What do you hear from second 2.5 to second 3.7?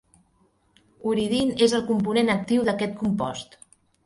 d'aquest compost.